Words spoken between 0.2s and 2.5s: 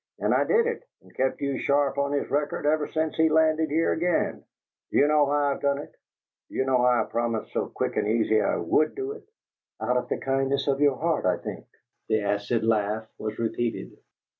I did it, and kept you sharp on his